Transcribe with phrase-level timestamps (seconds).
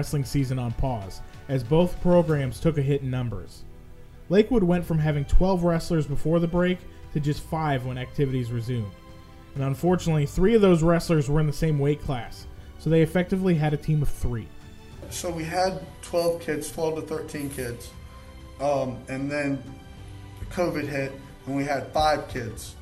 [0.00, 1.20] wrestling season on pause,
[1.50, 3.64] as both programs took a hit in numbers.
[4.30, 6.78] Lakewood went from having 12 wrestlers before the break
[7.12, 8.90] to just 5 when activities resumed.
[9.54, 12.46] And unfortunately, 3 of those wrestlers were in the same weight class,
[12.78, 14.48] so they effectively had a team of 3.
[15.10, 17.90] So we had 12 kids, 12 to 13 kids.
[18.58, 19.62] Um, and then
[20.48, 21.12] COVID hit,
[21.44, 22.74] and we had five kids.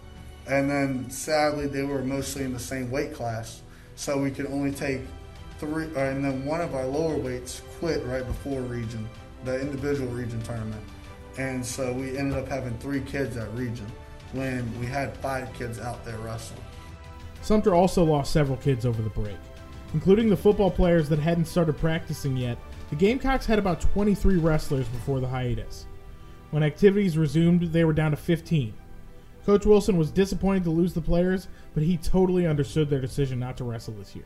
[0.47, 3.63] And then sadly, they were mostly in the same weight class.
[3.97, 5.01] So we could only take
[5.59, 9.09] three, uh, and then one of our lower weights quit right before region,
[9.45, 10.83] the individual region tournament.
[11.39, 13.87] And so we ended up having three kids at region
[14.33, 16.61] when we had five kids out there wrestling.
[17.43, 19.37] Sumter also lost several kids over the break,
[19.95, 22.59] including the football players that hadn't started practicing yet.
[22.91, 25.87] The Gamecocks had about 23 wrestlers before the hiatus.
[26.51, 28.75] When activities resumed, they were down to 15.
[29.45, 33.57] Coach Wilson was disappointed to lose the players, but he totally understood their decision not
[33.59, 34.25] to wrestle this year.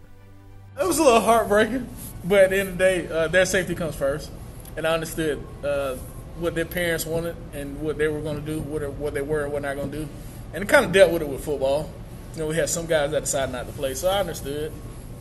[0.80, 1.86] It was a little heartbreaking,
[2.24, 4.30] but at the end of the day, uh, their safety comes first,
[4.74, 5.96] and I understood uh,
[6.38, 9.44] what their parents wanted and what they were going to do, what, what they were
[9.44, 10.08] and what not going to do,
[10.54, 11.92] and it kind of dealt with it with football.
[12.34, 14.72] You know, we had some guys that decided not to play, so I understood.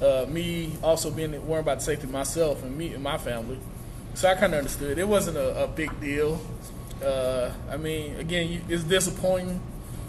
[0.02, 3.59] Uh, me also being worried about the safety myself and me and my family,
[4.13, 4.97] so I kind of understood.
[4.97, 6.41] It wasn't a, a big deal.
[7.03, 9.61] Uh, I mean, again, it's disappointing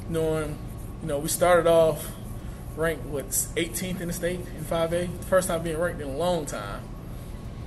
[0.09, 0.57] knowing,
[1.03, 2.07] you know, we started off
[2.77, 6.47] ranked what 18th in the state in 5A, first time being ranked in a long
[6.47, 6.83] time,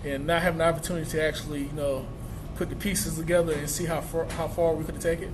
[0.04, 2.08] and not having the opportunity to actually, you know,
[2.56, 5.32] put the pieces together and see how far, how far we could take it,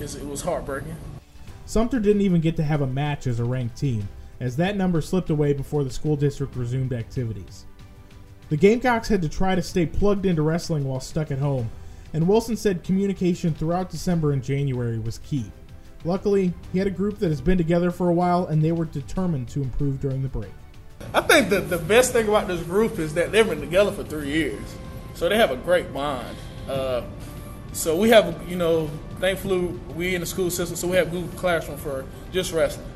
[0.00, 0.96] it was heartbreaking.
[1.66, 4.08] Sumter didn't even get to have a match as a ranked team,
[4.40, 7.66] as that number slipped away before the school district resumed activities.
[8.48, 11.70] The Gamecocks had to try to stay plugged into wrestling while stuck at home,
[12.14, 15.50] and Wilson said communication throughout December and January was key.
[16.04, 18.84] Luckily, he had a group that has been together for a while, and they were
[18.84, 20.52] determined to improve during the break.
[21.14, 24.04] I think the, the best thing about this group is that they've been together for
[24.04, 24.62] three years,
[25.14, 26.36] so they have a great bond.
[26.68, 27.02] Uh,
[27.72, 31.36] so we have, you know, thankfully we in the school system, so we have Google
[31.38, 32.86] Classroom for just wrestling.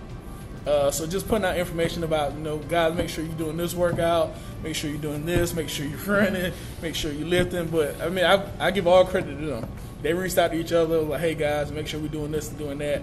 [0.66, 3.74] Uh, so just putting out information about, you know, guys, make sure you're doing this
[3.74, 7.68] workout, make sure you're doing this, make sure you're running, make sure you're lifting.
[7.68, 9.68] But I mean, I, I give all credit to them.
[10.02, 12.58] They reached out to each other like, hey guys, make sure we're doing this and
[12.58, 13.02] doing that.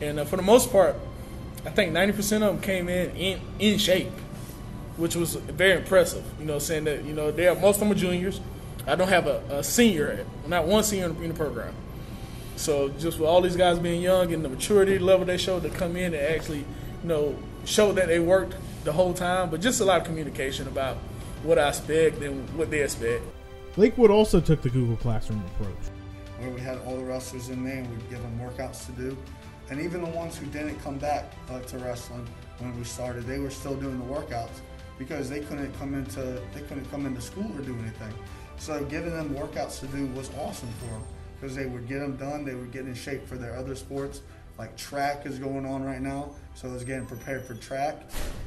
[0.00, 0.96] And uh, for the most part,
[1.64, 4.10] I think 90% of them came in in, in shape,
[4.96, 6.24] which was very impressive.
[6.38, 8.40] You know, saying that you know they are most of them are juniors.
[8.86, 11.74] I don't have a, a senior, not one senior in the program.
[12.56, 15.70] So just with all these guys being young and the maturity level they showed to
[15.70, 16.64] come in and actually
[17.02, 20.66] you know, show that they worked the whole time, but just a lot of communication
[20.68, 20.96] about
[21.42, 23.22] what I expect and what they expect.
[23.76, 25.76] Lakewood also took the Google Classroom approach.
[26.38, 29.16] Where we had all the wrestlers in there and we'd give them workouts to do.
[29.70, 32.26] And even the ones who didn't come back uh, to wrestling
[32.58, 34.60] when we started, they were still doing the workouts
[34.98, 38.12] because they couldn't come into they couldn't come into school or do anything.
[38.58, 41.04] So giving them workouts to do was awesome for them
[41.40, 42.44] because they would get them done.
[42.44, 44.22] They would get in shape for their other sports
[44.60, 47.96] like track is going on right now, so I was getting prepared for track.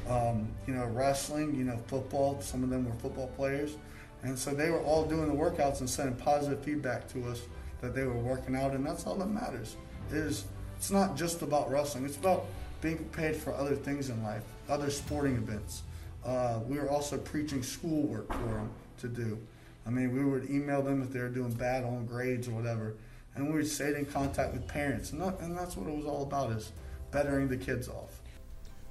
[0.08, 2.40] Um, you know, wrestling, you know, football.
[2.40, 3.74] Some of them were football players,
[4.22, 7.42] and so they were all doing the workouts and sending positive feedback to us
[7.80, 9.74] that they were working out, and that's all that matters.
[10.12, 10.44] Is
[10.76, 12.46] it's not just about wrestling; it's about
[12.80, 15.82] being prepared for other things in life, other sporting events.
[16.24, 19.36] Uh, we were also preaching schoolwork for them to do.
[19.84, 22.94] I mean, we would email them if they were doing bad on grades or whatever
[23.36, 26.22] and we stayed in contact with parents, and, that, and that's what it was all
[26.22, 26.72] about is
[27.10, 28.20] bettering the kids off.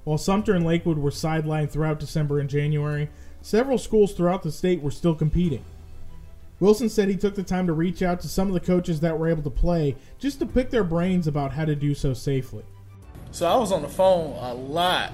[0.04, 3.08] While Sumter and Lakewood were sidelined throughout December and January,
[3.40, 5.64] several schools throughout the state were still competing.
[6.60, 9.18] Wilson said he took the time to reach out to some of the coaches that
[9.18, 12.64] were able to play just to pick their brains about how to do so safely.
[13.32, 15.12] So I was on the phone a lot,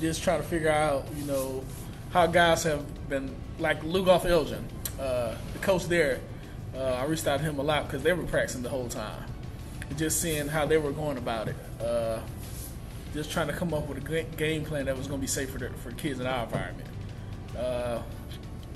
[0.00, 1.62] just trying to figure out, you know,
[2.10, 4.64] how guys have been, like Lugoff Elgin,
[4.98, 6.20] uh, the coach there,
[6.74, 9.24] uh, I reached out to him a lot because they were practicing the whole time.
[9.96, 11.56] Just seeing how they were going about it.
[11.82, 12.20] Uh,
[13.12, 15.50] just trying to come up with a game plan that was going to be safe
[15.50, 16.88] for, the, for kids in our environment.
[17.58, 18.00] Uh,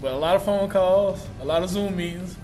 [0.01, 2.37] but a lot of phone calls, a lot of Zoom meetings,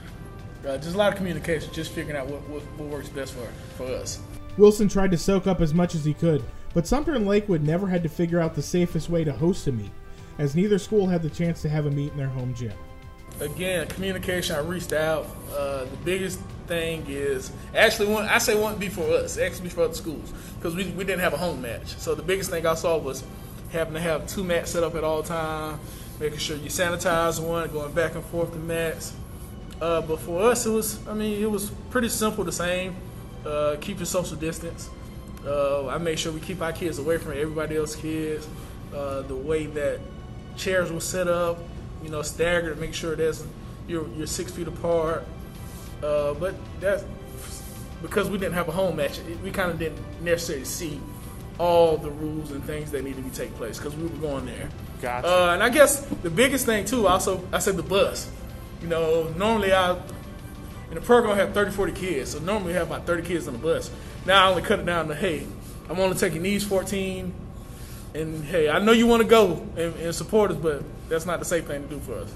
[0.67, 3.47] uh, just a lot of communication, just figuring out what, what, what works best for,
[3.76, 4.20] for us.
[4.56, 6.44] Wilson tried to soak up as much as he could,
[6.75, 9.73] but Sumter and Lakewood never had to figure out the safest way to host a
[9.73, 9.91] meet,
[10.38, 12.73] as neither school had the chance to have a meet in their home gym
[13.40, 14.56] again, communication.
[14.56, 15.26] I reached out.
[15.52, 18.25] Uh, the biggest thing is actually one.
[18.26, 21.32] I say one be for us, actually for other schools because we, we didn't have
[21.32, 21.96] a home match.
[21.96, 23.25] So the biggest thing I saw was
[23.72, 25.81] having to have two mats set up at all time,
[26.19, 29.14] making sure you sanitize one, going back and forth the mats.
[29.81, 31.06] Uh, but for us, it was.
[31.08, 32.44] I mean, it was pretty simple.
[32.44, 32.94] The same.
[33.44, 34.90] Uh, keep your social distance.
[35.46, 38.48] Uh, I made sure we keep our kids away from everybody else's kids.
[38.94, 39.98] Uh, the way that
[40.56, 41.58] chairs were set up,
[42.02, 43.44] you know, stagger to make sure there's
[43.87, 45.25] you're you're six feet apart.
[46.02, 47.05] Uh, but that's
[48.02, 49.20] because we didn't have a home match.
[49.43, 51.00] We kind of didn't necessarily see
[51.58, 54.47] all the rules and things that need to be take place because we were going
[54.47, 54.69] there.
[55.02, 55.29] Gotcha.
[55.29, 58.31] Uh, and I guess the biggest thing too, also I said the bus.
[58.81, 59.93] You know, normally I
[60.88, 63.47] in the program I have 30, 40 kids, so normally we have about 30 kids
[63.47, 63.91] on the bus.
[64.25, 65.47] Now I only cut it down to hey,
[65.88, 67.32] I'm only taking these 14,
[68.15, 71.39] and hey, I know you want to go and, and support us, but that's not
[71.39, 72.33] the safe thing to do for us.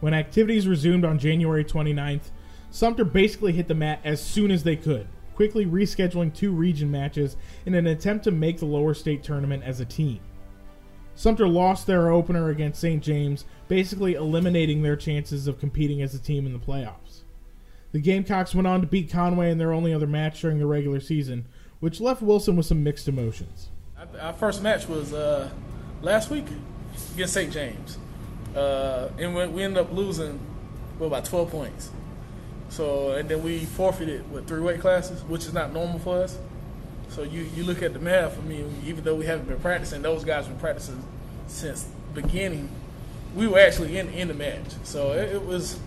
[0.00, 2.30] When activities resumed on January 29th,
[2.70, 7.36] Sumter basically hit the mat as soon as they could, quickly rescheduling two region matches
[7.66, 10.20] in an attempt to make the lower state tournament as a team.
[11.14, 13.02] Sumter lost their opener against St.
[13.02, 17.22] James, basically eliminating their chances of competing as a team in the playoffs.
[17.90, 21.00] The Gamecocks went on to beat Conway in their only other match during the regular
[21.00, 21.46] season,
[21.80, 23.70] which left Wilson with some mixed emotions.
[24.20, 25.50] Our first match was uh,
[26.02, 26.46] last week
[27.14, 27.52] against St.
[27.52, 27.98] James,
[28.54, 30.38] uh, and we, we ended up losing
[31.00, 31.90] well, about 12 points.
[32.68, 36.38] So, and then we forfeited with three weight classes, which is not normal for us.
[37.08, 38.38] So you, you look at the math.
[38.38, 41.02] I mean, even though we haven't been practicing, those guys been practicing
[41.48, 42.68] since beginning.
[43.34, 45.80] We were actually in in the match, so it, it was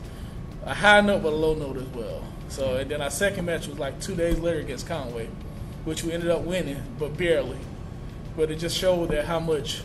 [0.65, 2.23] a high note but a low note as well.
[2.49, 5.29] So and then our second match was like two days later against Conway,
[5.85, 7.57] which we ended up winning, but barely.
[8.35, 9.81] But it just showed that how much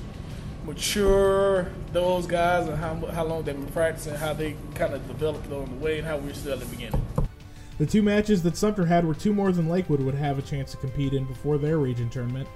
[0.64, 5.46] mature those guys and how how long they've been practicing, how they kind of developed
[5.46, 7.04] along the way, and how we're still at the beginning.
[7.78, 10.70] The two matches that Sumter had were two more than Lakewood would have a chance
[10.70, 12.48] to compete in before their region tournament.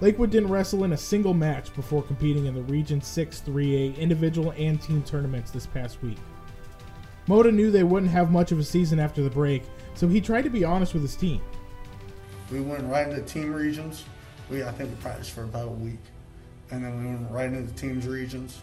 [0.00, 4.52] Lakewood didn't wrestle in a single match before competing in the Region 6 3A individual
[4.52, 6.18] and team tournaments this past week.
[7.26, 9.62] Mota knew they wouldn't have much of a season after the break,
[9.94, 11.40] so he tried to be honest with his team.
[12.52, 14.04] We went right into team regions.
[14.50, 16.00] We I think we practiced for about a week,
[16.70, 18.60] and then we went right into the teams regions,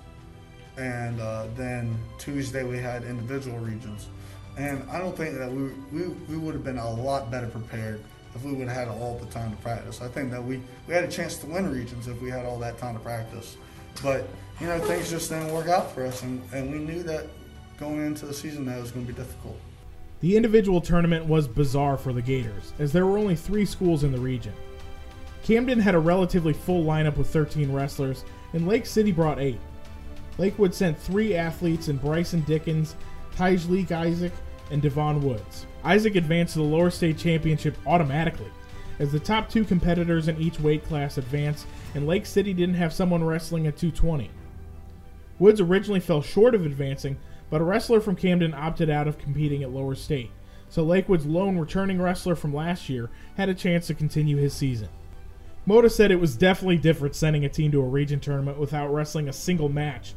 [0.77, 4.07] and uh, then Tuesday we had individual regions.
[4.57, 8.01] And I don't think that we, we, we would have been a lot better prepared
[8.35, 10.01] if we would have had all the time to practice.
[10.01, 12.57] I think that we, we had a chance to win regions if we had all
[12.59, 13.57] that time to practice.
[14.01, 14.27] But,
[14.61, 17.27] you know, things just didn't work out for us, and, and we knew that
[17.77, 19.57] going into the season that was going to be difficult.
[20.21, 24.11] The individual tournament was bizarre for the Gators, as there were only three schools in
[24.13, 24.53] the region.
[25.45, 29.59] Camden had a relatively full lineup with 13 wrestlers, and Lake City brought eight.
[30.39, 32.95] Lakewood sent three athletes in Bryson Dickens,
[33.35, 34.33] Tyjleek Isaac,
[34.71, 35.67] and Devon Woods.
[35.83, 38.49] Isaac advanced to the lower state championship automatically,
[38.97, 42.91] as the top two competitors in each weight class advanced, and Lake City didn't have
[42.91, 44.31] someone wrestling at 220.
[45.37, 47.17] Woods originally fell short of advancing,
[47.51, 50.31] but a wrestler from Camden opted out of competing at lower state,
[50.69, 54.89] so Lakewood's lone returning wrestler from last year had a chance to continue his season.
[55.65, 59.27] Mota said it was definitely different sending a team to a region tournament without wrestling
[59.27, 60.13] a single match,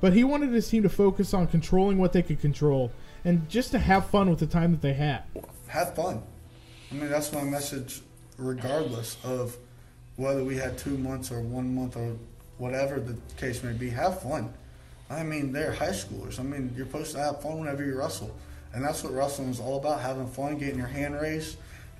[0.00, 2.92] but he wanted his team to focus on controlling what they could control
[3.24, 5.22] and just to have fun with the time that they had.
[5.68, 6.22] Have fun.
[6.90, 8.02] I mean, that's my message,
[8.36, 9.56] regardless of
[10.16, 12.16] whether we had two months or one month or
[12.58, 13.88] whatever the case may be.
[13.88, 14.52] Have fun.
[15.08, 16.38] I mean, they're high schoolers.
[16.38, 18.36] I mean, you're supposed to have fun whenever you wrestle.
[18.72, 21.56] And that's what wrestling is all about having fun, getting your hand raised.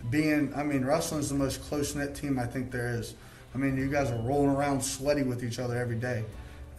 [0.09, 3.15] Being, I mean, wrestling is the most close knit team I think there is.
[3.55, 6.25] I mean, you guys are rolling around sweaty with each other every day.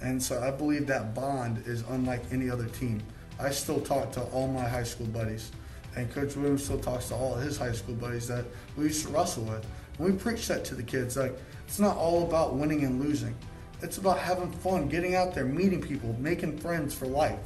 [0.01, 3.03] And so I believe that bond is unlike any other team.
[3.39, 5.51] I still talk to all my high school buddies.
[5.95, 8.45] And Coach Williams still talks to all his high school buddies that
[8.78, 9.66] we used to wrestle with.
[9.97, 11.18] And we preach that to the kids.
[11.18, 11.37] Like,
[11.68, 13.35] it's not all about winning and losing.
[13.81, 17.40] It's about having fun, getting out there, meeting people, making friends for life.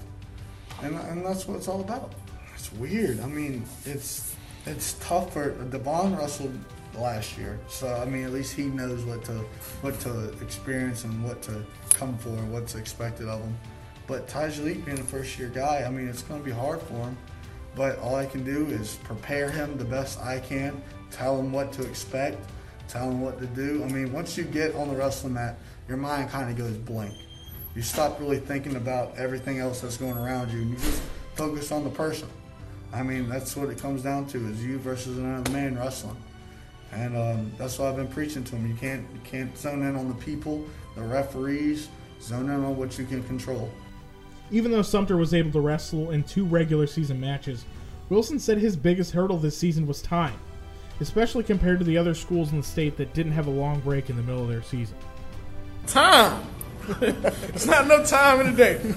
[0.81, 2.13] And, and that's what it's all about.
[2.53, 3.19] It's weird.
[3.21, 6.51] I mean, it's it's tough for Devon Russell
[6.95, 9.33] last year, so I mean, at least he knows what to
[9.81, 13.57] what to experience and what to come for and what's expected of him.
[14.07, 16.81] But Taj Tyjaleek being a first year guy, I mean, it's going to be hard
[16.81, 17.17] for him.
[17.75, 20.81] But all I can do is prepare him the best I can,
[21.11, 22.37] tell him what to expect,
[22.87, 23.83] tell him what to do.
[23.83, 25.57] I mean, once you get on the wrestling mat,
[25.87, 27.13] your mind kind of goes blank.
[27.75, 31.01] You stop really thinking about everything else that's going around you, and you just
[31.35, 32.29] focus on the person.
[32.95, 36.17] I mean, that's what it comes down to: is you versus another man wrestling.
[36.91, 38.67] And um, that's what I've been preaching to him.
[38.67, 41.89] You can't you can't zone in on the people, the referees.
[42.21, 43.69] Zone in on what you can control.
[44.49, 47.65] Even though Sumter was able to wrestle in two regular season matches,
[48.09, 50.39] Wilson said his biggest hurdle this season was time,
[51.01, 54.09] especially compared to the other schools in the state that didn't have a long break
[54.09, 54.95] in the middle of their season.
[55.87, 56.45] Time.
[57.01, 58.95] it's not enough time in the day.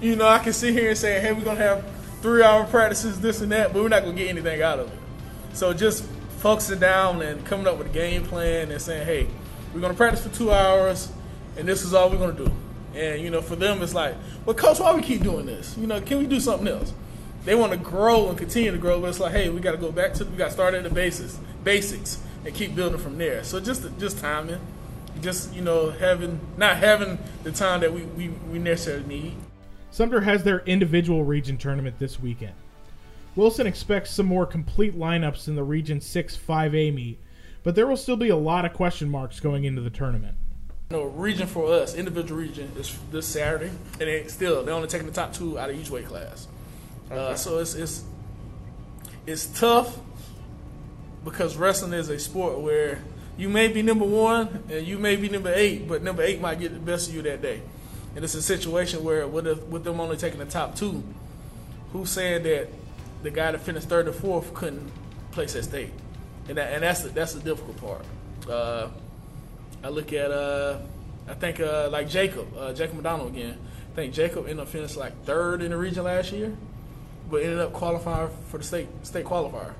[0.00, 1.84] you know, I can sit here and say, hey, we're going to have
[2.24, 4.90] three hour practices, this and that, but we're not going to get anything out of
[4.90, 4.98] it.
[5.52, 6.06] So just
[6.38, 9.26] focusing down and coming up with a game plan and saying, hey,
[9.74, 11.12] we're going to practice for two hours,
[11.58, 12.52] and this is all we're going to do.
[12.98, 14.14] And you know, for them, it's like,
[14.46, 15.76] well, coach, why we keep doing this?
[15.76, 16.94] You know, can we do something else?
[17.44, 19.76] They want to grow and continue to grow, but it's like, hey, we got to
[19.76, 23.18] go back to we got to start at the basis, basics, and keep building from
[23.18, 23.44] there.
[23.44, 24.60] So just just timing,
[25.20, 29.34] just you know, having not having the time that we we, we necessarily need.
[29.94, 32.54] Sumter has their individual region tournament this weekend.
[33.36, 37.20] Wilson expects some more complete lineups in the Region 6 5A meet,
[37.62, 40.34] but there will still be a lot of question marks going into the tournament.
[40.90, 43.70] You know, region for us, individual region, is this Saturday,
[44.00, 46.48] and they still they're only taking the top two out of each weight class.
[47.08, 48.02] Uh, so it's it's
[49.28, 49.96] it's tough
[51.24, 52.98] because wrestling is a sport where
[53.38, 56.58] you may be number one and you may be number eight, but number eight might
[56.58, 57.62] get the best of you that day.
[58.14, 61.02] And it's a situation where with, the, with them only taking the top two,
[61.92, 62.68] who's saying that
[63.22, 64.90] the guy that finished third or fourth couldn't
[65.32, 65.90] place at state,
[66.48, 68.04] and that, and that's the, that's the difficult part.
[68.48, 68.88] Uh,
[69.82, 70.78] I look at uh,
[71.28, 73.58] I think uh, like Jacob, uh, Jacob McDonald again.
[73.92, 76.54] I think Jacob ended up finishing like third in the region last year,
[77.30, 79.72] but ended up qualifying for the state state qualifier.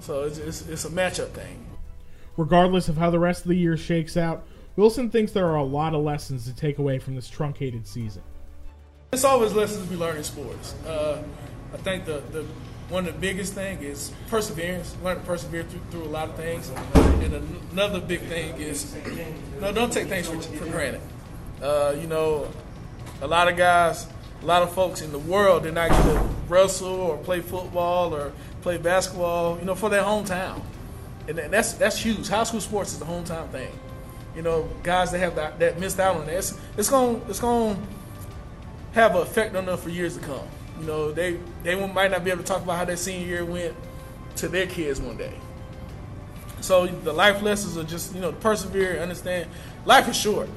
[0.00, 1.64] So it's, it's, it's a matchup thing.
[2.36, 4.46] Regardless of how the rest of the year shakes out,
[4.78, 8.22] Wilson thinks there are a lot of lessons to take away from this truncated season.
[9.12, 10.74] It's always lessons we learn in sports.
[10.86, 11.20] Uh,
[11.74, 12.44] I think the, the
[12.88, 14.94] one of the biggest thing is perseverance.
[15.02, 16.70] Learn to persevere through, through a lot of things.
[16.94, 17.34] And
[17.72, 18.94] another big thing is
[19.60, 21.00] no, don't take things for, for granted.
[21.60, 22.48] Uh, you know,
[23.20, 24.06] a lot of guys,
[24.42, 28.14] a lot of folks in the world did not get to wrestle or play football
[28.14, 28.30] or
[28.62, 30.62] play basketball, you know, for their hometown.
[31.26, 32.28] And that's that's huge.
[32.28, 33.72] High school sports is the hometown thing.
[34.38, 37.40] You know, guys that have that, that missed out on that, it's, it's going it's
[37.40, 37.76] going
[38.92, 40.46] have an effect on them for years to come.
[40.78, 43.44] You know, they they might not be able to talk about how their senior year
[43.44, 43.74] went
[44.36, 45.34] to their kids one day.
[46.60, 49.50] So the life lessons are just you know persevere, understand.
[49.84, 50.48] Life is short.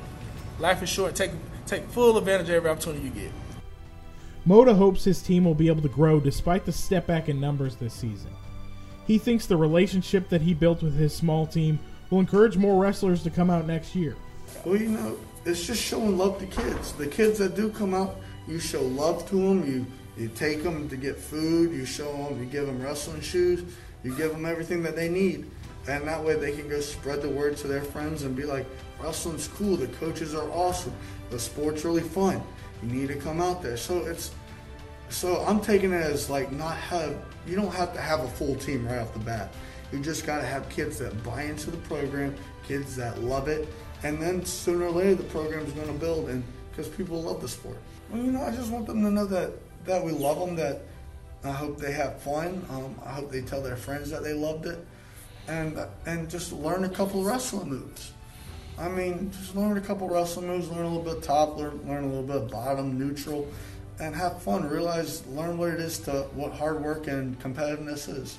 [0.60, 1.16] Life is short.
[1.16, 1.32] Take
[1.66, 3.32] take full advantage of every opportunity you get.
[4.46, 7.78] Mota hopes his team will be able to grow despite the step back in numbers
[7.78, 8.30] this season.
[9.08, 11.80] He thinks the relationship that he built with his small team
[12.12, 14.16] will encourage more wrestlers to come out next year.
[14.64, 16.92] Well, you know, it's just showing love to kids.
[16.92, 19.66] The kids that do come out, you show love to them.
[19.66, 19.88] You
[20.18, 23.64] you take them to get food, you show them, you give them wrestling shoes,
[24.04, 25.50] you give them everything that they need.
[25.88, 28.66] And that way they can go spread the word to their friends and be like,
[29.00, 30.94] wrestling's cool, the coaches are awesome,
[31.30, 32.44] the sport's really fun.
[32.84, 33.78] You need to come out there.
[33.78, 34.32] So it's
[35.10, 37.16] so I'm taking it as like not have
[37.48, 39.54] you don't have to have a full team right off the bat.
[39.92, 42.36] You just gotta have kids that buy into the program,
[42.68, 43.68] kids that love it,
[44.04, 47.78] and then sooner or later the program's gonna build and because people love the sport.
[48.10, 49.52] Well, you know, I just want them to know that
[49.86, 50.56] that we love them.
[50.56, 50.82] That
[51.44, 52.66] I hope they have fun.
[52.70, 54.86] Um, I hope they tell their friends that they loved it,
[55.48, 58.14] and and just learn a couple wrestling moves.
[58.78, 62.04] I mean, just learn a couple wrestling moves, learn a little bit top, learn, learn
[62.06, 63.48] a little bit bottom, neutral,
[64.00, 64.68] and have fun.
[64.68, 68.38] Realize, learn what it is to what hard work and competitiveness is.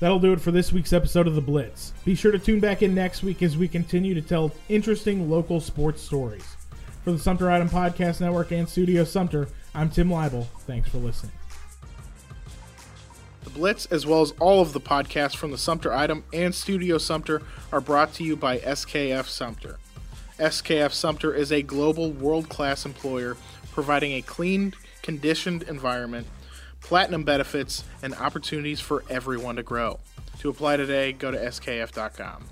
[0.00, 1.92] That'll do it for this week's episode of The Blitz.
[2.04, 5.60] Be sure to tune back in next week as we continue to tell interesting local
[5.60, 6.44] sports stories.
[7.02, 10.46] For the Sumter Item Podcast Network and Studio Sumter, I'm Tim Leibel.
[10.60, 11.32] Thanks for listening.
[13.42, 16.98] The Blitz, as well as all of the podcasts from the Sumter Item and Studio
[16.98, 19.78] Sumter, are brought to you by SKF Sumter.
[20.38, 23.36] SKF Sumter is a global world class employer
[23.72, 26.28] providing a clean, conditioned environment
[26.88, 30.00] platinum benefits, and opportunities for everyone to grow.
[30.38, 32.44] To apply today, go to skf.com.